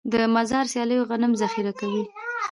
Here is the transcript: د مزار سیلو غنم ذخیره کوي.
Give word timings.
د 0.11 0.13
مزار 0.35 0.65
سیلو 0.73 1.07
غنم 1.09 1.31
ذخیره 1.41 1.73
کوي. 1.79 2.03